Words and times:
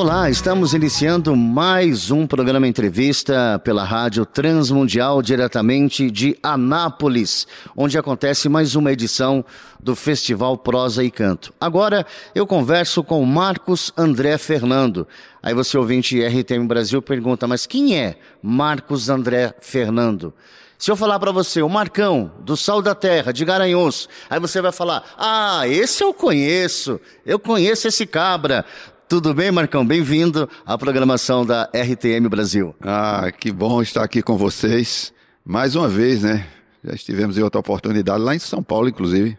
Olá, 0.00 0.30
estamos 0.30 0.72
iniciando 0.72 1.36
mais 1.36 2.10
um 2.10 2.26
programa 2.26 2.66
entrevista 2.66 3.60
pela 3.62 3.84
Rádio 3.84 4.24
Transmundial, 4.24 5.20
diretamente 5.20 6.10
de 6.10 6.38
Anápolis, 6.42 7.46
onde 7.76 7.98
acontece 7.98 8.48
mais 8.48 8.74
uma 8.74 8.90
edição 8.90 9.44
do 9.78 9.94
Festival 9.94 10.56
Prosa 10.56 11.04
e 11.04 11.10
Canto. 11.10 11.52
Agora 11.60 12.06
eu 12.34 12.46
converso 12.46 13.04
com 13.04 13.22
Marcos 13.26 13.92
André 13.94 14.38
Fernando. 14.38 15.06
Aí 15.42 15.52
você 15.52 15.76
ouvinte 15.76 16.18
RTM 16.18 16.66
Brasil 16.66 17.02
pergunta, 17.02 17.46
mas 17.46 17.66
quem 17.66 17.98
é 17.98 18.16
Marcos 18.42 19.10
André 19.10 19.54
Fernando? 19.60 20.32
Se 20.78 20.90
eu 20.90 20.96
falar 20.96 21.18
para 21.18 21.30
você, 21.30 21.60
o 21.60 21.68
Marcão, 21.68 22.32
do 22.40 22.56
Sal 22.56 22.80
da 22.80 22.94
Terra, 22.94 23.32
de 23.32 23.44
Garanhuns, 23.44 24.08
aí 24.30 24.40
você 24.40 24.62
vai 24.62 24.72
falar, 24.72 25.04
ah, 25.18 25.68
esse 25.68 26.02
eu 26.02 26.14
conheço, 26.14 26.98
eu 27.26 27.38
conheço 27.38 27.86
esse 27.86 28.06
cabra. 28.06 28.64
Tudo 29.10 29.34
bem, 29.34 29.50
Marcão? 29.50 29.84
Bem-vindo 29.84 30.48
à 30.64 30.78
programação 30.78 31.44
da 31.44 31.64
RTM 31.74 32.28
Brasil. 32.28 32.76
Ah, 32.80 33.32
que 33.36 33.50
bom 33.50 33.82
estar 33.82 34.04
aqui 34.04 34.22
com 34.22 34.36
vocês. 34.36 35.12
Mais 35.44 35.74
uma 35.74 35.88
vez, 35.88 36.22
né? 36.22 36.46
Já 36.84 36.94
estivemos 36.94 37.36
em 37.36 37.42
outra 37.42 37.58
oportunidade, 37.58 38.22
lá 38.22 38.36
em 38.36 38.38
São 38.38 38.62
Paulo, 38.62 38.88
inclusive. 38.88 39.36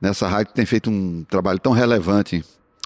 Nessa 0.00 0.26
rádio 0.26 0.46
que 0.46 0.54
tem 0.54 0.64
feito 0.64 0.88
um 0.88 1.22
trabalho 1.22 1.58
tão 1.58 1.72
relevante 1.72 2.42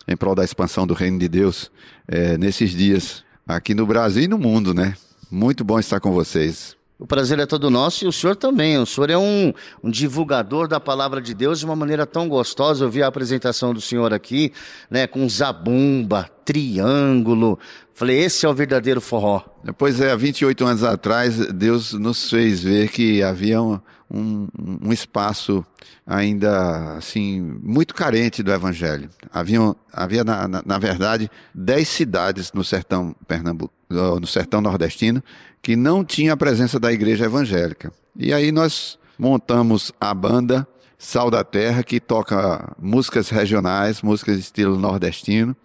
em 0.09 0.17
prol 0.17 0.35
da 0.35 0.43
expansão 0.43 0.89
do 0.89 0.93
reino 0.93 1.21
de 1.21 1.29
Deus 1.29 1.71
é, 2.09 2.37
nesses 2.37 2.73
dias, 2.73 3.25
aqui 3.47 3.73
no 3.73 3.87
Brasil 3.87 4.25
e 4.25 4.29
no 4.29 4.39
mundo, 4.39 4.75
né? 4.75 4.95
Muito 5.31 5.63
bom 5.63 5.79
estar 5.79 6.01
com 6.01 6.11
vocês. 6.11 6.78
O 6.99 7.07
prazer 7.07 7.39
é 7.39 7.47
todo 7.47 7.71
nosso 7.71 8.05
e 8.05 8.09
o 8.09 8.13
senhor 8.13 8.35
também. 8.35 8.77
O 8.77 8.85
senhor 8.85 9.09
é 9.09 9.17
um, 9.17 9.53
um, 9.85 9.89
divulgador 9.89 10.67
da 10.67 10.81
palavra 10.81 11.21
de 11.21 11.33
Deus 11.33 11.61
de 11.61 11.65
uma 11.65 11.77
maneira 11.77 12.05
tão 12.05 12.29
gostosa. 12.29 12.85
Eu 12.85 12.91
vi 12.91 13.05
a 13.05 13.07
apresentação 13.07 13.73
do 13.73 13.81
senhor 13.81 14.13
aqui, 14.13 14.53
né, 14.91 15.07
com 15.07 15.29
zabumba, 15.29 16.29
triângulo. 16.45 17.57
Falei, 17.99 18.21
esse 18.21 18.47
é 18.47 18.49
o 18.49 18.55
verdadeiro 18.55 19.01
forró. 19.01 19.43
Pois 19.77 20.01
é, 20.01 20.13
há 20.13 20.15
28 20.15 20.65
anos 20.65 20.85
atrás, 20.85 21.37
Deus 21.53 21.95
nos 21.95 22.31
fez 22.31 22.63
ver 22.63 22.91
que 22.91 23.25
havia 23.25 23.61
um, 23.61 23.81
um, 24.09 24.47
um 24.85 24.93
espaço 24.93 25.67
ainda, 26.07 26.97
assim, 26.97 27.41
muito 27.61 27.97
carente 27.97 28.41
do 28.41 28.53
evangelho. 28.53 29.11
Havia, 29.33 29.75
havia 29.93 30.23
na, 30.23 30.47
na, 30.47 30.63
na 30.65 30.79
verdade, 30.79 31.29
10 31.53 31.89
cidades 31.89 32.53
no 32.53 32.63
sertão 32.63 33.17
Pernambuco, 33.27 33.75
no 33.91 34.29
sertão 34.29 34.61
nordestino, 34.61 35.21
que 35.61 35.75
não 35.75 36.05
tinha 36.05 36.35
a 36.35 36.37
presença 36.37 36.79
da 36.79 36.93
igreja 36.93 37.25
evangélica. 37.25 37.93
E 38.15 38.33
aí 38.33 38.53
nós 38.53 38.97
montamos 39.19 39.91
a 40.01 40.15
banda 40.15 40.65
Sal 40.97 41.33
da 41.33 41.43
Terra, 41.43 41.83
que 41.83 41.99
toca 41.99 42.77
músicas 42.81 43.29
regionais, 43.29 44.03
músicas 44.03 44.39
estilo 44.39 44.79
nordestino, 44.79 45.57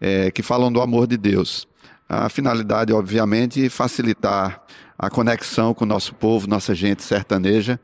é, 0.00 0.30
que 0.30 0.42
falam 0.42 0.72
do 0.72 0.80
amor 0.80 1.06
de 1.06 1.16
Deus. 1.16 1.66
A 2.08 2.28
finalidade, 2.28 2.92
obviamente, 2.92 3.68
facilitar 3.68 4.62
a 4.98 5.10
conexão 5.10 5.74
com 5.74 5.84
o 5.84 5.86
nosso 5.86 6.14
povo, 6.14 6.46
nossa 6.46 6.74
gente 6.74 7.02
sertaneja. 7.02 7.78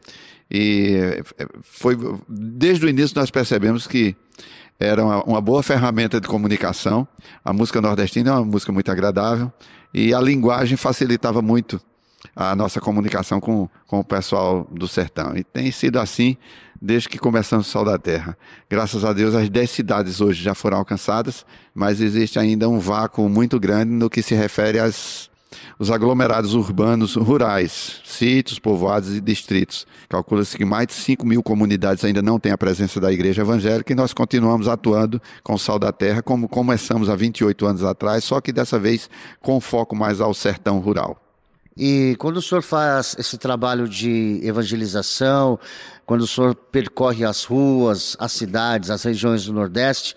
E 0.51 1.23
foi 1.63 1.97
desde 2.29 2.85
o 2.85 2.89
início 2.89 3.17
nós 3.19 3.31
percebemos 3.31 3.87
que 3.87 4.17
era 4.79 5.05
uma, 5.05 5.25
uma, 5.25 5.41
boa 5.41 5.63
ferramenta 5.63 6.21
de 6.21 6.27
comunicação. 6.27 7.07
A 7.45 7.53
música 7.53 7.81
nordestina 7.81 8.31
é 8.31 8.33
uma 8.33 8.45
música 8.45 8.73
muito 8.73 8.91
agradável 8.91 9.53
e 9.93 10.13
a 10.13 10.21
linguagem 10.21 10.77
facilitava 10.77 11.41
muito 11.41 11.81
a 12.35 12.57
nossa 12.57 12.81
comunicação 12.81 13.41
com, 13.41 13.69
com 13.87 14.01
o 14.01 14.05
pessoal 14.05 14.67
do 14.71 14.89
sertão. 14.89 15.37
E 15.37 15.45
tem 15.45 15.71
sido 15.71 15.99
assim 15.99 16.37
desde 16.85 17.09
que 17.09 17.19
começamos 17.19 17.67
o 17.67 17.71
Sol 17.71 17.85
da 17.85 17.99
Terra. 17.99 18.37
Graças 18.69 19.07
a 19.07 19.13
Deus, 19.15 19.35
as 19.35 19.49
10 19.49 19.71
cidades 19.71 20.21
hoje 20.21 20.43
já 20.43 20.55
foram 20.55 20.77
alcançadas, 20.77 21.47
mas 21.75 21.99
existe 21.99 22.39
ainda 22.39 22.69
um 22.69 22.79
vácuo 22.79 23.27
muito 23.27 23.59
grande 23.59 23.91
no 23.91 24.11
que 24.11 24.21
se 24.21 24.35
refere 24.35 24.79
às 24.79 25.31
os 25.79 25.91
aglomerados 25.91 26.53
urbanos 26.53 27.15
rurais, 27.15 28.01
sítios, 28.05 28.59
povoados 28.59 29.17
e 29.17 29.21
distritos. 29.21 29.87
Calcula-se 30.09 30.57
que 30.57 30.65
mais 30.65 30.89
de 30.89 30.95
5 30.95 31.25
mil 31.25 31.43
comunidades 31.43 32.05
ainda 32.05 32.21
não 32.21 32.39
têm 32.39 32.53
a 32.53 32.59
presença 32.59 33.01
da 33.01 33.13
igreja 33.13 33.43
evangélica 33.43 33.93
e 33.93 33.97
nós 33.97 34.13
continuamos 34.13 34.69
atuando 34.69 35.23
com 35.43 35.55
o 35.55 35.59
Sal 35.59 35.79
da 35.79 35.93
Terra, 35.93 36.23
como 36.23 36.49
começamos 36.49 37.09
há 37.09 37.17
28 37.17 37.67
anos 37.67 37.85
atrás, 37.85 38.25
só 38.25 38.41
que 38.41 38.53
dessa 38.53 38.79
vez 38.79 39.09
com 39.41 39.61
foco 39.61 39.97
mais 39.97 40.21
ao 40.21 40.35
sertão 40.35 40.81
rural. 40.81 41.24
E 41.77 42.15
quando 42.19 42.37
o 42.37 42.43
senhor 42.43 42.63
faz 42.63 43.17
esse 43.19 43.37
trabalho 43.37 43.89
de 43.89 44.41
evangelização, 44.43 45.59
quando 46.07 46.23
o 46.23 46.27
senhor 46.27 46.55
percorre 46.55 47.25
as 47.25 47.45
ruas, 47.45 48.17
as 48.21 48.33
cidades, 48.33 48.91
as 48.91 49.03
regiões 49.03 49.47
do 49.47 49.53
Nordeste, 49.53 50.15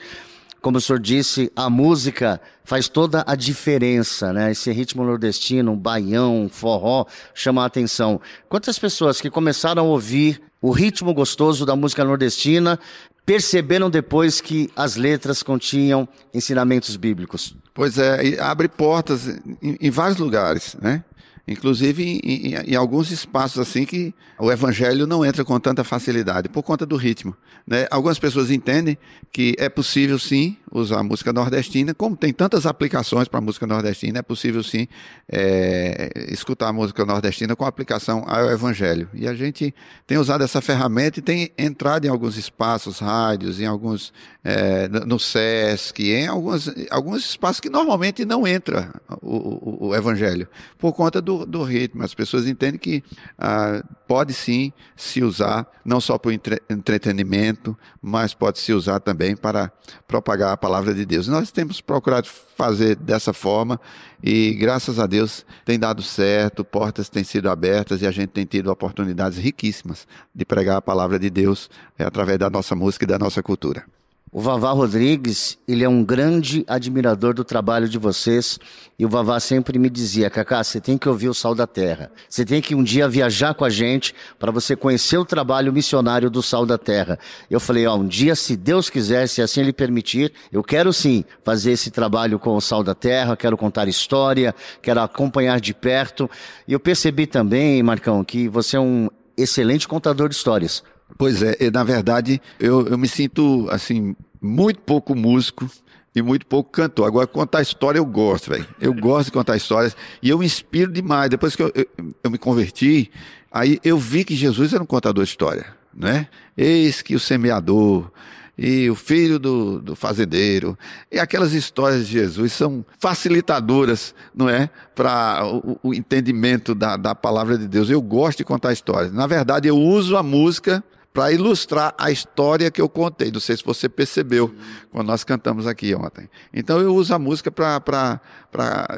como 0.62 0.78
o 0.78 0.82
senhor 0.82 1.00
disse, 1.00 1.52
a 1.56 1.70
música 1.70 2.42
faz 2.64 2.90
toda 2.90 3.24
a 3.26 3.36
diferença, 3.36 4.34
né? 4.34 4.52
Esse 4.52 4.72
ritmo 4.72 5.04
nordestino, 5.04 5.72
um 5.72 5.78
baião, 5.78 6.44
um 6.44 6.50
forró, 6.50 7.06
chama 7.34 7.64
a 7.64 7.66
atenção. 7.66 8.20
Quantas 8.50 8.78
pessoas 8.78 9.22
que 9.22 9.30
começaram 9.30 9.84
a 9.84 9.86
ouvir 9.86 10.42
o 10.62 10.72
ritmo 10.72 11.14
gostoso 11.14 11.66
da 11.66 11.76
música 11.76 12.04
nordestina 12.04 12.80
perceberam 13.26 13.90
depois 13.90 14.42
que 14.42 14.70
as 14.76 14.96
letras 14.96 15.44
continham 15.44 16.08
ensinamentos 16.34 16.96
bíblicos? 16.96 17.56
Pois 17.74 17.98
é, 17.98 18.40
abre 18.40 18.68
portas 18.68 19.28
em, 19.62 19.78
em 19.80 19.90
vários 19.90 20.18
lugares, 20.18 20.76
né? 20.82 21.04
Inclusive 21.48 22.04
em, 22.04 22.20
em, 22.24 22.56
em, 22.56 22.76
alguns 22.76 23.10
espaços 23.10 23.60
assim 23.60 23.86
que 23.86 24.14
o 24.38 24.52
evangelho 24.52 25.08
não 25.08 25.26
entra 25.26 25.46
com 25.46 25.58
tanta 25.60 25.84
facilidade 25.84 26.50
por 26.50 26.62
conta 26.62 26.86
do 26.86 26.98
ritmo. 26.98 27.36
Né? 27.66 27.88
Algumas 27.90 28.20
pessoas 28.20 28.52
entendem 28.52 28.98
que 29.32 29.56
é 29.58 29.70
possível 29.70 30.20
sim 30.20 30.58
usar 30.72 31.02
música 31.04 31.32
nordestina, 31.32 31.94
como 31.94 32.16
tem 32.16 32.34
tantas 32.34 32.66
aplicações 32.66 33.28
para 33.28 33.40
música 33.40 33.66
nordestina, 33.66 34.20
é 34.20 34.22
possível 34.22 34.62
sim 34.64 34.88
é, 35.30 36.12
escutar 36.30 36.74
música 36.74 37.06
nordestina 37.06 37.56
com 37.56 37.66
aplicação 37.66 38.24
ao 38.28 38.50
evangelho. 38.50 39.10
E 39.14 39.28
a 39.28 39.34
gente 39.34 39.74
tem 40.06 40.18
usado 40.18 40.44
essa 40.44 40.62
ferramenta 40.62 41.20
e 41.20 41.22
tem 41.22 41.52
entrado 41.58 42.06
em 42.06 42.10
alguns 42.10 42.38
espaços, 42.38 43.00
rádios, 43.00 43.60
em 43.60 43.66
alguns 43.66 44.14
é, 44.44 44.88
no 44.88 45.20
SESC, 45.20 46.00
em 46.00 46.28
alguns, 46.28 46.70
alguns 46.90 47.26
espaços 47.26 47.60
que 47.60 47.70
normalmente 47.70 48.26
não 48.26 48.48
entra 48.48 48.94
o, 49.22 49.86
o, 49.86 49.88
o 49.88 49.96
evangelho 49.96 50.48
por 50.78 50.94
conta 50.94 51.22
do 51.22 51.37
do, 51.46 51.64
ritmo. 51.64 52.04
As 52.04 52.14
pessoas 52.14 52.48
entendem 52.48 52.80
que 52.80 53.04
ah, 53.38 53.84
pode 54.08 54.34
sim 54.34 54.72
se 54.96 55.24
usar, 55.24 55.68
não 55.84 56.00
só 56.00 56.18
para 56.18 56.30
o 56.30 56.32
entre, 56.32 56.62
entretenimento, 56.70 57.78
mas 58.02 58.34
pode 58.34 58.60
se 58.60 58.74
usar 58.74 59.00
também 59.00 59.36
para 59.36 59.72
propagar 60.08 60.54
a 60.54 60.58
palavra 60.58 60.94
de 60.94 61.06
Deus. 61.06 61.28
Nós 61.28 61.52
temos 61.52 61.82
procurado 61.82 62.28
fazer 62.28 62.96
dessa 62.96 63.34
forma 63.34 63.80
e, 64.24 64.54
graças 64.56 65.00
a 65.00 65.06
Deus, 65.06 65.46
tem 65.66 65.78
dado 65.78 66.02
certo, 66.02 66.64
portas 66.64 67.10
têm 67.10 67.24
sido 67.24 67.50
abertas 67.50 68.02
e 68.02 68.08
a 68.08 68.12
gente 68.12 68.30
tem 68.30 68.46
tido 68.46 68.72
oportunidades 68.72 69.38
riquíssimas 69.38 70.08
de 70.34 70.46
pregar 70.46 70.78
a 70.78 70.82
palavra 70.82 71.20
de 71.20 71.30
Deus 71.30 71.70
é, 71.98 72.04
através 72.04 72.40
da 72.40 72.50
nossa 72.50 72.76
música 72.76 73.06
e 73.06 73.08
da 73.08 73.20
nossa 73.20 73.44
cultura. 73.44 73.86
O 74.30 74.42
Vavá 74.42 74.72
Rodrigues, 74.72 75.58
ele 75.66 75.86
é 75.86 75.90
um 75.90 76.04
grande 76.04 76.66
admirador 76.68 77.34
do 77.34 77.46
trabalho 77.46 77.88
de 77.88 77.98
vocês. 77.98 78.60
E 79.00 79.06
o 79.06 79.10
Vavá 79.10 79.40
sempre 79.40 79.80
me 79.80 79.90
dizia, 79.90 80.30
Cacá, 80.30 80.62
você 80.62 80.82
tem 80.82 80.98
que 80.98 81.08
ouvir 81.08 81.30
o 81.30 81.34
Sal 81.34 81.56
da 81.56 81.66
Terra. 81.66 82.12
Você 82.28 82.44
tem 82.44 82.62
que 82.62 82.76
um 82.76 82.84
dia 82.84 83.08
viajar 83.08 83.54
com 83.54 83.64
a 83.64 83.70
gente 83.70 84.14
para 84.38 84.52
você 84.52 84.76
conhecer 84.76 85.18
o 85.18 85.24
trabalho 85.24 85.72
missionário 85.72 86.30
do 86.30 86.44
Sal 86.44 86.66
da 86.66 86.78
Terra. 86.78 87.18
Eu 87.50 87.58
falei, 87.58 87.88
ó, 87.88 87.96
um 87.96 88.06
dia, 88.06 88.36
se 88.36 88.58
Deus 88.58 88.90
quiser, 88.90 89.28
se 89.28 89.42
assim 89.42 89.62
Ele 89.62 89.72
permitir, 89.72 90.34
eu 90.52 90.62
quero 90.62 90.92
sim 90.92 91.24
fazer 91.42 91.72
esse 91.72 91.90
trabalho 91.90 92.38
com 92.38 92.54
o 92.54 92.62
Sal 92.62 92.84
da 92.84 92.94
Terra, 92.94 93.38
quero 93.38 93.56
contar 93.56 93.88
história, 93.88 94.54
quero 94.82 95.00
acompanhar 95.00 95.62
de 95.62 95.74
perto. 95.74 96.30
E 96.68 96.74
eu 96.74 96.82
percebi 96.82 97.28
também, 97.28 97.82
Marcão, 97.82 98.26
que 98.26 98.50
você 98.50 98.76
é 98.76 98.80
um 98.80 99.08
excelente 99.38 99.88
contador 99.88 100.28
de 100.28 100.36
histórias. 100.36 100.84
Pois 101.18 101.42
é, 101.42 101.56
na 101.72 101.84
verdade, 101.84 102.42
eu, 102.60 102.88
eu 102.88 102.98
me 102.98 103.08
sinto, 103.08 103.68
assim, 103.70 104.16
muito 104.42 104.80
pouco 104.82 105.16
músico 105.16 105.70
e 106.16 106.22
muito 106.22 106.46
pouco 106.46 106.72
cantor. 106.72 107.08
Agora, 107.08 107.28
contar 107.28 107.62
história 107.62 108.00
eu 108.00 108.06
gosto, 108.06 108.50
velho. 108.50 108.68
Eu 108.80 108.94
gosto 108.96 109.28
de 109.28 109.32
contar 109.32 109.56
histórias 109.56 109.96
e 110.22 110.30
eu 110.30 110.40
me 110.40 110.46
inspiro 110.46 110.92
demais. 110.92 111.30
Depois 111.30 111.56
que 111.56 111.64
eu, 111.64 111.72
eu, 111.76 111.86
eu, 112.24 112.32
me 112.32 112.38
converti, 112.38 113.12
aí 113.52 113.80
eu 113.84 113.98
vi 113.98 114.24
que 114.24 114.36
Jesus 114.36 114.74
era 114.74 114.82
um 114.82 114.88
contador 114.88 115.24
de 115.24 115.30
história, 115.30 115.66
né? 115.94 116.28
Eis 116.56 117.02
que 117.02 117.16
o 117.16 117.20
semeador 117.20 118.12
e 118.58 118.90
o 118.90 118.96
filho 118.96 119.38
do, 119.38 119.80
do 119.80 119.96
fazendeiro. 119.96 120.78
E 121.12 121.20
aquelas 121.20 121.54
histórias 121.54 122.08
de 122.08 122.14
Jesus 122.14 122.54
são 122.54 122.84
facilitadoras, 122.98 124.16
não 124.36 124.50
é? 124.50 124.70
Para 124.96 125.46
o, 125.46 125.80
o 125.84 125.94
entendimento 125.94 126.74
da, 126.74 126.98
da 126.98 127.14
palavra 127.14 127.58
de 127.58 127.68
Deus. 127.68 127.90
Eu 127.90 128.02
gosto 128.02 128.40
de 128.40 128.44
contar 128.44 128.74
histórias. 128.74 129.14
Na 129.14 129.28
verdade, 129.28 129.68
eu 129.68 129.78
uso 129.78 130.18
a 130.18 130.24
música 130.24 130.84
para 131.18 131.32
ilustrar 131.32 131.96
a 131.98 132.12
história 132.12 132.70
que 132.70 132.80
eu 132.80 132.88
contei. 132.88 133.32
Não 133.32 133.40
sei 133.40 133.58
se 133.58 133.64
você 133.64 133.90
percebeu 133.90 134.54
quando 134.92 135.08
nós 135.08 135.24
cantamos 135.24 135.66
aqui 135.66 135.96
ontem. 135.96 136.30
Então 136.54 136.80
eu 136.80 136.94
uso 136.94 137.12
a 137.12 137.18
música 137.18 137.50
para 137.50 138.22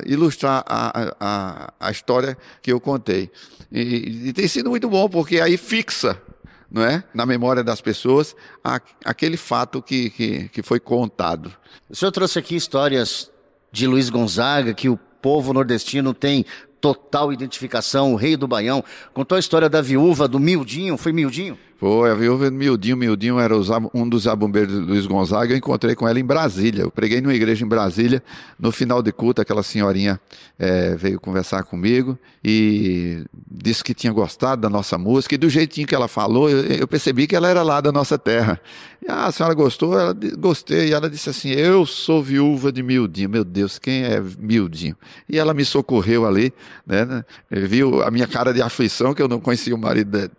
ilustrar 0.05 0.65
a, 0.67 1.13
a, 1.17 1.73
a 1.79 1.91
história 1.91 2.37
que 2.61 2.73
eu 2.73 2.81
contei. 2.81 3.31
E, 3.71 4.27
e 4.27 4.33
tem 4.33 4.49
sido 4.49 4.69
muito 4.69 4.89
bom, 4.89 5.07
porque 5.07 5.39
aí 5.39 5.55
fixa 5.55 6.21
não 6.69 6.83
é? 6.83 7.05
na 7.13 7.25
memória 7.25 7.63
das 7.63 7.79
pessoas 7.79 8.35
a, 8.61 8.81
aquele 9.05 9.37
fato 9.37 9.81
que, 9.81 10.09
que, 10.09 10.49
que 10.49 10.61
foi 10.61 10.81
contado. 10.81 11.53
O 11.89 11.95
senhor 11.95 12.11
trouxe 12.11 12.37
aqui 12.37 12.53
histórias 12.53 13.31
de 13.71 13.87
Luiz 13.87 14.09
Gonzaga, 14.09 14.73
que 14.73 14.89
o 14.89 14.99
povo 15.21 15.53
nordestino 15.53 16.13
tem 16.13 16.45
total 16.81 17.31
identificação, 17.31 18.11
o 18.11 18.17
rei 18.17 18.35
do 18.35 18.45
Baião. 18.45 18.83
Contou 19.13 19.37
a 19.37 19.39
história 19.39 19.69
da 19.69 19.81
viúva 19.81 20.27
do 20.27 20.37
Mildinho, 20.37 20.97
foi 20.97 21.13
Mildinho? 21.13 21.57
Foi, 21.79 22.11
a 22.11 22.13
viúva 22.13 22.51
do 22.51 22.57
Mildinho. 22.57 22.97
Mildinho 22.97 23.39
era 23.39 23.53
um 23.93 24.09
dos 24.09 24.27
abumbeiros 24.27 24.73
de 24.73 24.81
Luiz 24.81 25.05
Gonzaga. 25.05 25.53
Eu 25.53 25.57
encontrei 25.57 25.95
com 25.95 26.05
ela 26.05 26.19
em 26.19 26.25
Brasília. 26.25 26.81
Eu 26.81 26.91
preguei 26.91 27.21
numa 27.21 27.33
igreja 27.33 27.63
em 27.63 27.67
Brasília. 27.69 28.21
No 28.59 28.69
final 28.69 29.01
de 29.01 29.13
culto, 29.13 29.41
aquela 29.41 29.63
senhorinha 29.63 30.19
é, 30.59 30.93
veio 30.97 31.21
conversar 31.21 31.63
comigo 31.63 32.19
e 32.43 33.23
disse 33.49 33.81
que 33.81 33.93
tinha 33.93 34.11
gostado 34.11 34.61
da 34.61 34.69
nossa 34.69 34.97
música. 34.97 35.35
E 35.35 35.37
do 35.37 35.47
jeitinho 35.47 35.87
que 35.87 35.95
ela 35.95 36.09
falou, 36.09 36.49
eu, 36.49 36.65
eu 36.65 36.85
percebi 36.85 37.25
que 37.25 37.33
ela 37.33 37.47
era 37.47 37.63
lá 37.63 37.79
da 37.79 37.93
nossa 37.93 38.17
terra. 38.17 38.59
E 39.01 39.09
ah, 39.09 39.27
a 39.27 39.31
senhora 39.31 39.53
gostou? 39.53 39.97
Ela 39.97 40.13
gostei. 40.37 40.89
E 40.89 40.93
ela 40.93 41.09
disse 41.09 41.29
assim: 41.29 41.51
Eu 41.51 41.85
sou 41.85 42.21
viúva 42.21 42.73
de 42.73 42.83
Mildinho. 42.83 43.29
Meu 43.29 43.45
Deus, 43.45 43.79
quem 43.79 44.03
é 44.03 44.21
Mildinho? 44.37 44.97
E 45.29 45.39
ela 45.39 45.53
me 45.53 45.63
socorreu 45.63 46.27
ali, 46.27 46.53
né? 46.85 47.23
Viu 47.49 48.03
a 48.03 48.11
minha 48.11 48.27
cara 48.27 48.53
de 48.53 48.61
aflição, 48.61 49.13
que 49.13 49.21
eu 49.21 49.29
não 49.29 49.39
conhecia 49.39 49.73
o 49.73 49.77
marido 49.77 50.29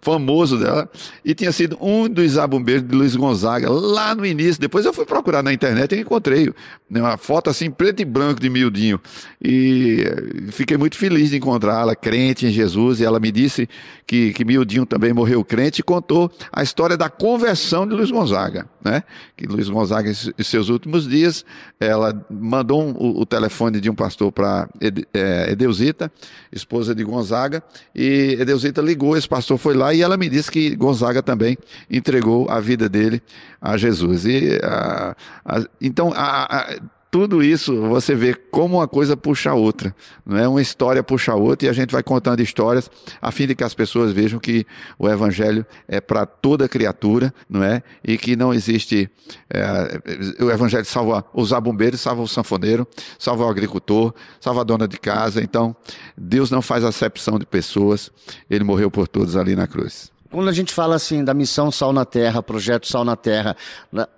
famoso 0.00 0.58
dela, 0.58 0.88
e 1.24 1.34
tinha 1.34 1.52
sido 1.52 1.76
um 1.80 2.08
dos 2.08 2.32
zabumbeiros 2.32 2.86
de 2.86 2.94
Luiz 2.94 3.16
Gonzaga, 3.16 3.70
lá 3.70 4.14
no 4.14 4.24
início. 4.24 4.60
Depois 4.60 4.84
eu 4.84 4.92
fui 4.92 5.04
procurar 5.04 5.42
na 5.42 5.52
internet 5.52 5.94
e 5.94 6.00
encontrei 6.00 6.52
né, 6.88 7.00
uma 7.00 7.16
foto 7.16 7.50
assim, 7.50 7.70
preto 7.70 8.00
e 8.00 8.04
branco 8.04 8.40
de 8.40 8.48
Mildinho. 8.48 9.00
E 9.42 10.04
fiquei 10.52 10.76
muito 10.76 10.96
feliz 10.96 11.30
de 11.30 11.36
encontrá-la, 11.36 11.94
crente 11.94 12.46
em 12.46 12.50
Jesus, 12.50 13.00
e 13.00 13.04
ela 13.04 13.20
me 13.20 13.30
disse 13.30 13.68
que, 14.06 14.32
que 14.32 14.44
Mildinho 14.44 14.86
também 14.86 15.12
morreu 15.12 15.44
crente 15.44 15.80
e 15.80 15.82
contou 15.82 16.30
a 16.52 16.62
história 16.62 16.96
da 16.96 17.08
conversão 17.08 17.86
de 17.86 17.94
Luiz 17.94 18.10
Gonzaga, 18.10 18.68
né? 18.84 19.02
Que 19.36 19.46
Luiz 19.46 19.68
Gonzaga, 19.68 20.10
em 20.10 20.42
seus 20.42 20.68
últimos 20.68 21.08
dias, 21.08 21.44
ela 21.80 22.14
mandou 22.30 22.82
um, 22.82 22.90
o, 22.92 23.20
o, 23.20 23.26
telefone 23.26 23.80
de 23.80 23.90
um 23.90 23.94
pastor 23.94 24.30
para 24.30 24.68
é, 25.12 25.50
Edeusita, 25.50 26.12
esposa 26.52 26.94
de 26.94 27.02
Gonzaga, 27.02 27.62
e 27.94 28.36
Edeusita 28.38 28.80
ligou, 28.80 29.13
esse 29.16 29.28
pastor 29.28 29.58
foi 29.58 29.74
lá 29.74 29.92
e 29.94 30.02
ela 30.02 30.16
me 30.16 30.28
disse 30.28 30.50
que 30.50 30.74
Gonzaga 30.76 31.22
também 31.22 31.56
entregou 31.90 32.48
a 32.50 32.60
vida 32.60 32.88
dele 32.88 33.22
a 33.60 33.76
Jesus. 33.76 34.24
E, 34.24 34.58
a, 34.62 35.16
a, 35.44 35.64
então, 35.80 36.12
a, 36.14 36.76
tudo 37.14 37.44
isso 37.44 37.80
você 37.82 38.12
vê 38.12 38.34
como 38.34 38.78
uma 38.78 38.88
coisa 38.88 39.16
puxa 39.16 39.50
a 39.50 39.54
outra, 39.54 39.94
não 40.26 40.36
é? 40.36 40.48
Uma 40.48 40.60
história 40.60 41.00
puxa 41.00 41.30
a 41.30 41.36
outra 41.36 41.68
e 41.68 41.70
a 41.70 41.72
gente 41.72 41.92
vai 41.92 42.02
contando 42.02 42.40
histórias 42.40 42.90
a 43.22 43.30
fim 43.30 43.46
de 43.46 43.54
que 43.54 43.62
as 43.62 43.72
pessoas 43.72 44.10
vejam 44.10 44.40
que 44.40 44.66
o 44.98 45.08
evangelho 45.08 45.64
é 45.86 46.00
para 46.00 46.26
toda 46.26 46.68
criatura, 46.68 47.32
não 47.48 47.62
é? 47.62 47.84
E 48.02 48.18
que 48.18 48.34
não 48.34 48.52
existe 48.52 49.08
é, 49.48 50.42
o 50.42 50.50
evangelho 50.50 50.84
salva 50.84 51.24
os 51.32 51.52
bombeiros, 51.52 52.00
salva 52.00 52.20
o 52.20 52.26
sanfoneiro, 52.26 52.84
salva 53.16 53.44
o 53.44 53.48
agricultor, 53.48 54.12
salva 54.40 54.62
a 54.62 54.64
dona 54.64 54.88
de 54.88 54.98
casa. 54.98 55.40
Então, 55.40 55.76
Deus 56.18 56.50
não 56.50 56.60
faz 56.60 56.82
acepção 56.82 57.38
de 57.38 57.46
pessoas. 57.46 58.10
Ele 58.50 58.64
morreu 58.64 58.90
por 58.90 59.06
todos 59.06 59.36
ali 59.36 59.54
na 59.54 59.68
cruz. 59.68 60.13
Quando 60.34 60.48
a 60.48 60.52
gente 60.52 60.74
fala 60.74 60.96
assim 60.96 61.22
da 61.22 61.32
missão 61.32 61.70
Sal 61.70 61.92
na 61.92 62.04
Terra, 62.04 62.42
projeto 62.42 62.88
Sal 62.88 63.04
na 63.04 63.14
Terra, 63.14 63.56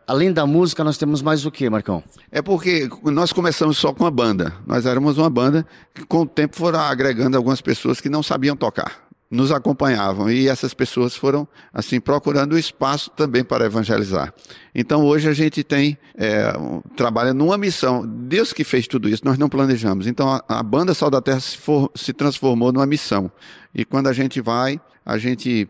além 0.07 0.33
da 0.33 0.47
música, 0.47 0.83
nós 0.83 0.97
temos 0.97 1.21
mais 1.21 1.45
o 1.45 1.51
que, 1.51 1.69
Marcão? 1.69 2.03
É 2.33 2.41
porque 2.41 2.89
nós 3.05 3.35
começamos 3.35 3.77
só 3.77 3.93
com 3.93 4.07
a 4.07 4.11
banda. 4.11 4.55
Nós 4.67 4.87
éramos 4.87 5.19
uma 5.19 5.29
banda 5.29 5.67
que, 5.93 6.07
com 6.07 6.23
o 6.23 6.27
tempo, 6.27 6.57
foram 6.57 6.81
agregando 6.81 7.37
algumas 7.37 7.61
pessoas 7.61 8.01
que 8.01 8.09
não 8.09 8.23
sabiam 8.23 8.57
tocar 8.57 9.05
nos 9.29 9.51
acompanhavam 9.51 10.31
e 10.31 10.47
essas 10.47 10.73
pessoas 10.73 11.17
foram 11.17 11.49
assim 11.75 12.01
procurando 12.01 12.57
espaço 12.57 13.11
também 13.11 13.43
para 13.43 13.67
evangelizar. 13.67 14.33
Então 14.73 15.05
hoje 15.05 15.29
a 15.29 15.33
gente 15.33 15.65
tem 15.65 15.99
é, 16.17 16.53
trabalha 16.97 17.35
numa 17.35 17.59
missão. 17.59 18.07
Deus 18.07 18.53
que 18.53 18.63
fez 18.63 18.87
tudo 18.87 19.09
isso, 19.09 19.25
nós 19.25 19.37
não 19.37 19.49
planejamos. 19.49 20.07
Então 20.07 20.31
a, 20.31 20.45
a 20.49 20.63
banda 20.63 20.95
Sal 20.95 21.11
da 21.11 21.21
Terra 21.21 21.41
se, 21.41 21.59
for, 21.59 21.91
se 21.95 22.13
transformou 22.13 22.73
numa 22.73 22.87
missão. 22.87 23.31
E 23.75 23.85
quando 23.85 24.07
a 24.07 24.13
gente 24.13 24.41
vai, 24.41 24.81
a 25.07 25.17
gente 25.17 25.69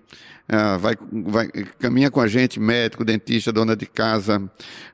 é, 0.48 0.78
vai, 0.78 0.94
vai, 1.12 1.48
caminha 1.78 2.10
com 2.10 2.20
a 2.20 2.26
gente 2.26 2.58
médico, 2.58 3.04
dentista, 3.04 3.52
dona 3.52 3.76
de 3.76 3.84
casa, 3.84 4.42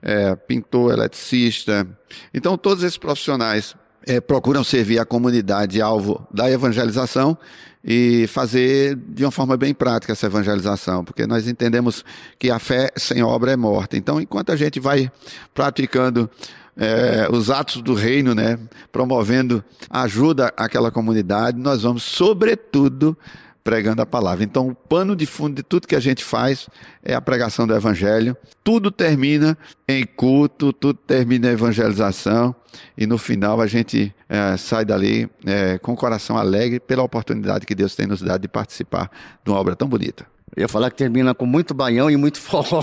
é, 0.02 0.34
pintor, 0.34 0.92
eletricista. 0.92 1.86
Então, 2.34 2.58
todos 2.58 2.82
esses 2.82 2.98
profissionais 2.98 3.76
é, 4.04 4.20
procuram 4.20 4.64
servir 4.64 4.98
a 4.98 5.04
comunidade 5.04 5.80
alvo 5.80 6.26
da 6.32 6.50
evangelização 6.50 7.38
e 7.84 8.26
fazer 8.28 8.96
de 8.96 9.24
uma 9.24 9.30
forma 9.30 9.56
bem 9.56 9.74
prática 9.74 10.12
essa 10.12 10.26
evangelização, 10.26 11.04
porque 11.04 11.26
nós 11.26 11.48
entendemos 11.48 12.04
que 12.38 12.50
a 12.50 12.58
fé 12.58 12.90
sem 12.96 13.22
obra 13.22 13.52
é 13.52 13.56
morta. 13.56 13.96
Então, 13.96 14.20
enquanto 14.20 14.52
a 14.52 14.56
gente 14.56 14.78
vai 14.78 15.10
praticando 15.52 16.30
é, 16.76 17.28
os 17.30 17.50
atos 17.50 17.82
do 17.82 17.94
reino, 17.94 18.34
né, 18.34 18.58
promovendo 18.90 19.62
ajuda 19.90 20.52
àquela 20.56 20.90
comunidade, 20.90 21.58
nós 21.58 21.82
vamos, 21.82 22.02
sobretudo, 22.02 23.16
pregando 23.62 24.02
a 24.02 24.06
palavra. 24.06 24.44
Então, 24.44 24.68
o 24.68 24.74
pano 24.74 25.14
de 25.14 25.26
fundo 25.26 25.56
de 25.56 25.62
tudo 25.62 25.86
que 25.86 25.96
a 25.96 26.00
gente 26.00 26.24
faz 26.24 26.68
é 27.02 27.14
a 27.14 27.20
pregação 27.20 27.66
do 27.66 27.74
evangelho. 27.74 28.36
Tudo 28.64 28.90
termina 28.90 29.56
em 29.86 30.04
culto, 30.04 30.72
tudo 30.72 30.98
termina 30.98 31.48
em 31.48 31.52
evangelização 31.52 32.54
e 32.96 33.06
no 33.06 33.18
final 33.18 33.60
a 33.60 33.66
gente 33.66 34.14
é, 34.28 34.56
sai 34.56 34.84
dali 34.84 35.28
é, 35.44 35.78
com 35.78 35.92
o 35.92 35.96
coração 35.96 36.36
alegre 36.36 36.80
pela 36.80 37.02
oportunidade 37.02 37.66
que 37.66 37.74
Deus 37.74 37.94
tem 37.94 38.06
nos 38.06 38.22
dado 38.22 38.40
de 38.42 38.48
participar 38.48 39.10
de 39.44 39.50
uma 39.50 39.58
obra 39.58 39.76
tão 39.76 39.88
bonita. 39.88 40.26
Eu 40.54 40.62
ia 40.62 40.68
falar 40.68 40.90
que 40.90 40.96
termina 40.96 41.34
com 41.34 41.46
muito 41.46 41.72
baião 41.72 42.10
e 42.10 42.16
muito 42.16 42.38
forró. 42.38 42.82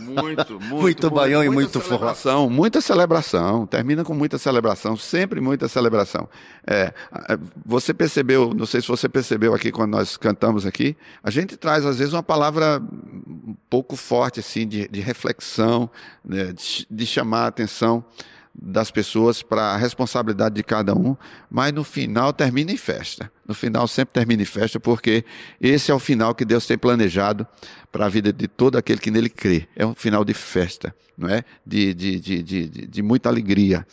Muito, 0.00 0.58
muito. 0.60 0.74
muito 0.74 1.10
baião 1.10 1.44
e 1.44 1.48
muito 1.48 1.80
forró. 1.80 2.12
Muita 2.50 2.80
celebração, 2.80 3.64
termina 3.64 4.02
com 4.02 4.12
muita 4.12 4.38
celebração, 4.38 4.96
sempre 4.96 5.40
muita 5.40 5.68
celebração. 5.68 6.28
É, 6.66 6.92
você 7.64 7.94
percebeu, 7.94 8.52
não 8.52 8.66
sei 8.66 8.80
se 8.80 8.88
você 8.88 9.08
percebeu 9.08 9.54
aqui 9.54 9.70
quando 9.70 9.92
nós 9.92 10.16
cantamos 10.16 10.66
aqui, 10.66 10.96
a 11.22 11.30
gente 11.30 11.56
traz 11.56 11.86
às 11.86 11.98
vezes 11.98 12.12
uma 12.12 12.24
palavra 12.24 12.82
um 13.28 13.54
pouco 13.70 13.94
forte 13.94 14.40
assim 14.40 14.66
de, 14.66 14.88
de 14.88 15.00
reflexão, 15.00 15.88
né, 16.24 16.52
de, 16.52 16.86
de 16.90 17.06
chamar 17.06 17.44
a 17.44 17.46
atenção 17.46 18.04
das 18.60 18.90
pessoas 18.90 19.42
para 19.42 19.74
a 19.74 19.76
responsabilidade 19.76 20.54
de 20.54 20.62
cada 20.62 20.94
um, 20.94 21.16
mas 21.50 21.72
no 21.72 21.84
final 21.84 22.32
termina 22.32 22.72
em 22.72 22.76
festa. 22.76 23.30
No 23.46 23.54
final 23.54 23.86
sempre 23.86 24.14
termina 24.14 24.42
em 24.42 24.46
festa, 24.46 24.80
porque 24.80 25.24
esse 25.60 25.90
é 25.90 25.94
o 25.94 25.98
final 25.98 26.34
que 26.34 26.44
Deus 26.44 26.66
tem 26.66 26.78
planejado 26.78 27.46
para 27.92 28.06
a 28.06 28.08
vida 28.08 28.32
de 28.32 28.48
todo 28.48 28.76
aquele 28.76 28.98
que 28.98 29.10
nele 29.10 29.28
crê. 29.28 29.68
É 29.76 29.86
um 29.86 29.94
final 29.94 30.24
de 30.24 30.34
festa, 30.34 30.94
não 31.16 31.28
é? 31.28 31.44
De, 31.64 31.94
de, 31.94 32.20
de, 32.20 32.42
de, 32.42 32.68
de 32.68 33.02
muita 33.02 33.28
alegria 33.28 33.86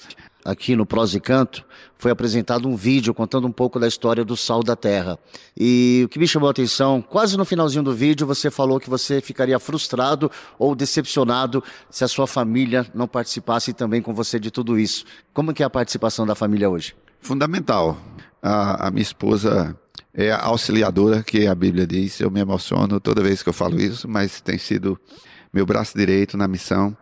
aqui 0.46 0.76
no 0.76 0.86
Prós 0.86 1.14
e 1.14 1.20
Canto, 1.20 1.66
foi 1.98 2.12
apresentado 2.12 2.68
um 2.68 2.76
vídeo 2.76 3.14
contando 3.14 3.48
um 3.48 3.52
pouco 3.52 3.80
da 3.80 3.88
história 3.88 4.26
do 4.26 4.36
sal 4.36 4.62
da 4.62 4.76
terra. 4.76 5.18
E 5.58 6.04
o 6.06 6.10
que 6.10 6.20
me 6.20 6.28
chamou 6.28 6.48
a 6.48 6.52
atenção, 6.52 7.02
quase 7.02 7.38
no 7.38 7.46
finalzinho 7.46 7.84
do 7.84 7.94
vídeo, 7.94 8.28
você 8.28 8.52
falou 8.52 8.80
que 8.80 8.90
você 8.90 9.22
ficaria 9.22 9.58
frustrado 9.60 10.30
ou 10.60 10.76
decepcionado 10.76 11.64
se 11.90 12.04
a 12.04 12.08
sua 12.08 12.28
família 12.28 12.86
não 12.94 13.08
participasse 13.08 13.74
também 13.74 14.02
com 14.02 14.14
você 14.14 14.40
de 14.40 14.52
tudo 14.52 14.78
isso. 14.78 15.06
Como 15.34 15.54
que 15.54 15.64
é 15.64 15.66
a 15.66 15.70
participação 15.70 16.26
da 16.26 16.36
família 16.36 16.70
hoje? 16.70 16.96
Fundamental. 17.22 17.98
A, 18.42 18.88
a 18.88 18.92
minha 18.92 19.02
esposa 19.02 19.78
é 20.14 20.32
a 20.32 20.44
auxiliadora, 20.44 21.24
que 21.24 21.48
a 21.48 21.56
Bíblia 21.56 21.88
diz. 21.88 22.20
Eu 22.20 22.30
me 22.30 22.40
emociono 22.40 23.00
toda 23.00 23.24
vez 23.24 23.42
que 23.42 23.50
eu 23.50 23.54
falo 23.54 23.80
isso, 23.80 24.08
mas 24.08 24.42
tem 24.42 24.58
sido 24.58 25.00
meu 25.54 25.66
braço 25.66 25.98
direito 25.98 26.36
na 26.36 26.48
missão. 26.48 26.96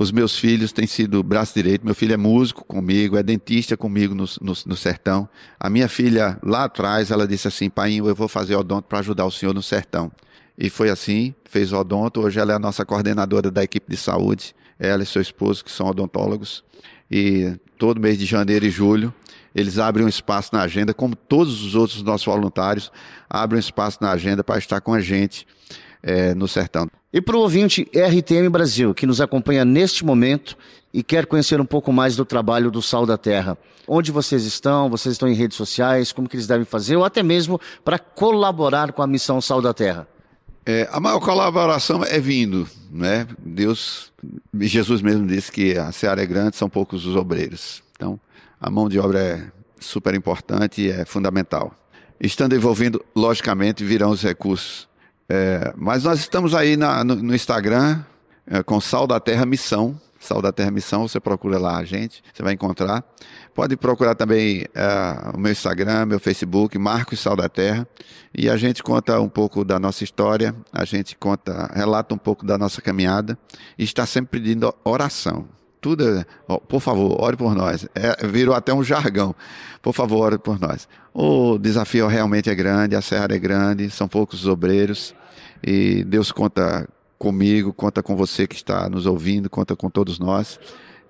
Os 0.00 0.12
meus 0.12 0.38
filhos 0.38 0.70
têm 0.70 0.86
sido 0.86 1.20
braço 1.24 1.52
direito. 1.52 1.84
Meu 1.84 1.92
filho 1.92 2.14
é 2.14 2.16
músico 2.16 2.64
comigo, 2.64 3.16
é 3.16 3.22
dentista 3.22 3.76
comigo 3.76 4.14
no, 4.14 4.26
no, 4.40 4.52
no 4.64 4.76
sertão. 4.76 5.28
A 5.58 5.68
minha 5.68 5.88
filha, 5.88 6.38
lá 6.40 6.64
atrás, 6.64 7.10
ela 7.10 7.26
disse 7.26 7.48
assim: 7.48 7.68
Pai, 7.68 7.94
eu 7.96 8.14
vou 8.14 8.28
fazer 8.28 8.54
odonto 8.54 8.86
para 8.86 9.00
ajudar 9.00 9.26
o 9.26 9.30
senhor 9.32 9.52
no 9.52 9.60
sertão. 9.60 10.12
E 10.56 10.70
foi 10.70 10.88
assim, 10.88 11.34
fez 11.44 11.72
odonto. 11.72 12.20
Hoje 12.20 12.38
ela 12.38 12.52
é 12.52 12.54
a 12.54 12.60
nossa 12.60 12.86
coordenadora 12.86 13.50
da 13.50 13.64
equipe 13.64 13.90
de 13.90 13.96
saúde. 13.96 14.54
Ela 14.78 15.02
e 15.02 15.06
seu 15.06 15.20
esposo, 15.20 15.64
que 15.64 15.70
são 15.72 15.88
odontólogos. 15.88 16.62
E 17.10 17.58
todo 17.76 18.00
mês 18.00 18.16
de 18.16 18.24
janeiro 18.24 18.66
e 18.66 18.70
julho, 18.70 19.12
eles 19.52 19.80
abrem 19.80 20.06
um 20.06 20.08
espaço 20.08 20.50
na 20.52 20.62
agenda, 20.62 20.94
como 20.94 21.16
todos 21.16 21.64
os 21.64 21.74
outros 21.74 22.04
nossos 22.04 22.24
voluntários, 22.24 22.92
abrem 23.28 23.56
um 23.56 23.60
espaço 23.60 23.98
na 24.00 24.12
agenda 24.12 24.44
para 24.44 24.58
estar 24.58 24.80
com 24.80 24.94
a 24.94 25.00
gente 25.00 25.44
é, 26.02 26.34
no 26.34 26.46
sertão. 26.46 26.88
E 27.12 27.20
para 27.20 27.36
o 27.36 27.40
ouvinte 27.40 27.88
RTM 27.94 28.48
Brasil, 28.50 28.94
que 28.94 29.06
nos 29.06 29.20
acompanha 29.20 29.64
neste 29.64 30.04
momento 30.04 30.56
e 30.92 31.02
quer 31.02 31.26
conhecer 31.26 31.60
um 31.60 31.64
pouco 31.64 31.92
mais 31.92 32.16
do 32.16 32.24
trabalho 32.24 32.70
do 32.70 32.82
Sal 32.82 33.06
da 33.06 33.16
Terra, 33.16 33.56
onde 33.86 34.12
vocês 34.12 34.44
estão? 34.44 34.90
Vocês 34.90 35.12
estão 35.12 35.28
em 35.28 35.34
redes 35.34 35.56
sociais? 35.56 36.12
Como 36.12 36.28
que 36.28 36.36
eles 36.36 36.46
devem 36.46 36.64
fazer? 36.64 36.96
Ou 36.96 37.04
até 37.04 37.22
mesmo 37.22 37.60
para 37.84 37.98
colaborar 37.98 38.92
com 38.92 39.02
a 39.02 39.06
missão 39.06 39.40
Sal 39.40 39.62
da 39.62 39.72
Terra? 39.72 40.06
É, 40.66 40.86
a 40.92 41.00
maior 41.00 41.20
colaboração 41.20 42.04
é 42.04 42.20
vindo, 42.20 42.68
né? 42.90 43.26
Deus, 43.38 44.12
Jesus 44.60 45.00
mesmo 45.00 45.26
disse 45.26 45.50
que 45.50 45.78
a 45.78 45.90
seara 45.92 46.22
é 46.22 46.26
grande, 46.26 46.56
são 46.56 46.68
poucos 46.68 47.06
os 47.06 47.16
obreiros. 47.16 47.82
Então, 47.96 48.20
a 48.60 48.70
mão 48.70 48.86
de 48.86 48.98
obra 48.98 49.18
é 49.18 49.46
super 49.80 50.14
importante 50.14 50.82
e 50.82 50.90
é 50.90 51.06
fundamental. 51.06 51.74
Estando 52.20 52.54
envolvendo, 52.54 53.02
logicamente, 53.16 53.82
virão 53.82 54.10
os 54.10 54.22
recursos. 54.22 54.86
É, 55.28 55.72
mas 55.76 56.04
nós 56.04 56.20
estamos 56.20 56.54
aí 56.54 56.76
na, 56.76 57.04
no, 57.04 57.14
no, 57.16 57.34
Instagram 57.34 58.00
é, 58.46 58.62
com 58.62 58.80
Sal 58.80 59.06
da 59.06 59.20
Terra 59.20 59.44
Missão. 59.44 60.00
Sal 60.18 60.42
da 60.42 60.50
Terra 60.50 60.70
Missão, 60.70 61.06
você 61.06 61.20
procura 61.20 61.58
lá 61.58 61.76
a 61.76 61.84
gente, 61.84 62.24
você 62.32 62.42
vai 62.42 62.52
encontrar. 62.54 63.04
Pode 63.54 63.76
procurar 63.76 64.14
também 64.14 64.64
é, 64.74 65.30
o 65.34 65.38
meu 65.38 65.52
Instagram, 65.52 66.06
meu 66.06 66.18
Facebook, 66.18 66.76
Marcos 66.78 67.20
Sal 67.20 67.36
da 67.36 67.48
Terra. 67.48 67.86
E 68.34 68.48
a 68.48 68.56
gente 68.56 68.82
conta 68.82 69.20
um 69.20 69.28
pouco 69.28 69.64
da 69.64 69.78
nossa 69.78 70.02
história, 70.02 70.54
a 70.72 70.84
gente 70.84 71.16
conta, 71.16 71.70
relata 71.74 72.14
um 72.14 72.18
pouco 72.18 72.46
da 72.46 72.56
nossa 72.56 72.80
caminhada 72.80 73.38
e 73.78 73.84
está 73.84 74.06
sempre 74.06 74.40
pedindo 74.40 74.74
oração 74.82 75.46
tudo, 75.80 76.26
por 76.68 76.80
favor, 76.80 77.20
ore 77.20 77.36
por 77.36 77.54
nós. 77.54 77.86
É, 77.94 78.26
virou 78.26 78.54
até 78.54 78.74
um 78.74 78.82
jargão. 78.82 79.34
Por 79.80 79.92
favor, 79.92 80.26
ore 80.26 80.38
por 80.38 80.58
nós. 80.58 80.88
O 81.20 81.58
desafio 81.58 82.06
realmente 82.06 82.48
é 82.48 82.54
grande, 82.54 82.94
a 82.94 83.02
serra 83.02 83.26
é 83.30 83.38
grande, 83.40 83.90
são 83.90 84.06
poucos 84.06 84.46
obreiros 84.46 85.12
e 85.66 86.04
Deus 86.04 86.30
conta 86.30 86.88
comigo, 87.18 87.72
conta 87.72 88.04
com 88.04 88.14
você 88.14 88.46
que 88.46 88.54
está 88.54 88.88
nos 88.88 89.04
ouvindo, 89.04 89.50
conta 89.50 89.74
com 89.74 89.90
todos 89.90 90.20
nós 90.20 90.60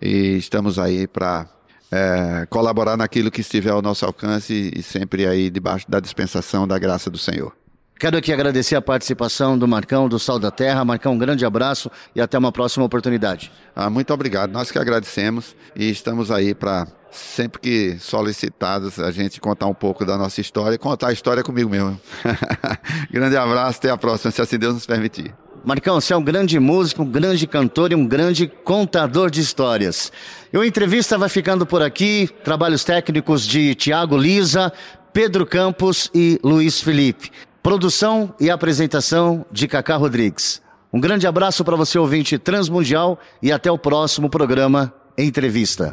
e 0.00 0.38
estamos 0.38 0.78
aí 0.78 1.06
para 1.06 1.46
é, 1.92 2.46
colaborar 2.48 2.96
naquilo 2.96 3.30
que 3.30 3.42
estiver 3.42 3.68
ao 3.68 3.82
nosso 3.82 4.06
alcance 4.06 4.72
e 4.74 4.82
sempre 4.82 5.26
aí 5.26 5.50
debaixo 5.50 5.84
da 5.90 6.00
dispensação 6.00 6.66
da 6.66 6.78
graça 6.78 7.10
do 7.10 7.18
Senhor. 7.18 7.52
Quero 7.98 8.16
aqui 8.16 8.32
agradecer 8.32 8.76
a 8.76 8.80
participação 8.80 9.58
do 9.58 9.68
Marcão, 9.68 10.08
do 10.08 10.18
Sal 10.18 10.38
da 10.38 10.50
Terra. 10.50 10.86
Marcão, 10.86 11.12
um 11.12 11.18
grande 11.18 11.44
abraço 11.44 11.90
e 12.16 12.20
até 12.22 12.38
uma 12.38 12.50
próxima 12.50 12.86
oportunidade. 12.86 13.52
Ah, 13.76 13.90
muito 13.90 14.14
obrigado. 14.14 14.52
Nós 14.52 14.70
que 14.70 14.78
agradecemos 14.78 15.54
e 15.76 15.90
estamos 15.90 16.30
aí 16.30 16.54
para 16.54 16.86
sempre 17.10 17.60
que 17.60 17.98
solicitados 17.98 18.98
a 18.98 19.10
gente 19.10 19.40
contar 19.40 19.66
um 19.66 19.74
pouco 19.74 20.04
da 20.04 20.16
nossa 20.16 20.40
história 20.40 20.78
contar 20.78 21.08
a 21.08 21.12
história 21.12 21.42
comigo 21.42 21.70
mesmo. 21.70 21.98
grande 23.10 23.36
abraço, 23.36 23.78
até 23.78 23.90
a 23.90 23.96
próxima, 23.96 24.30
se 24.30 24.40
assim 24.40 24.58
Deus 24.58 24.74
nos 24.74 24.86
permitir. 24.86 25.34
Marcão, 25.64 26.00
você 26.00 26.12
é 26.12 26.16
um 26.16 26.22
grande 26.22 26.58
músico, 26.58 27.02
um 27.02 27.10
grande 27.10 27.46
cantor 27.46 27.92
e 27.92 27.94
um 27.94 28.06
grande 28.06 28.46
contador 28.46 29.30
de 29.30 29.40
histórias. 29.40 30.12
E 30.52 30.56
o 30.56 30.64
entrevista 30.64 31.18
vai 31.18 31.28
ficando 31.28 31.66
por 31.66 31.82
aqui. 31.82 32.30
Trabalhos 32.44 32.84
técnicos 32.84 33.46
de 33.46 33.74
Tiago 33.74 34.16
Lisa, 34.16 34.72
Pedro 35.12 35.44
Campos 35.44 36.10
e 36.14 36.38
Luiz 36.42 36.80
Felipe. 36.80 37.30
Produção 37.62 38.34
e 38.40 38.50
apresentação 38.50 39.44
de 39.50 39.66
Cacá 39.66 39.96
Rodrigues. 39.96 40.62
Um 40.92 41.00
grande 41.00 41.26
abraço 41.26 41.64
para 41.64 41.76
você, 41.76 41.98
ouvinte 41.98 42.38
transmundial, 42.38 43.18
e 43.42 43.52
até 43.52 43.70
o 43.70 43.76
próximo 43.76 44.30
programa 44.30 44.94
Entrevista. 45.18 45.92